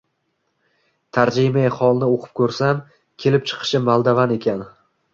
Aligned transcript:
Tarjimai 1.17 1.67
holini 1.77 2.09
o‘qib 2.15 2.33
ko‘rsam, 2.41 2.83
kelib 3.27 3.49
chiqishi 3.53 3.87
Moldovadan 3.89 4.39
ekan. 4.43 4.69